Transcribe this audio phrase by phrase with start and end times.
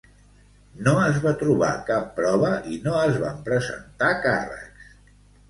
[0.85, 4.91] No es va trobar cap prova i no es van presentar càrrecs.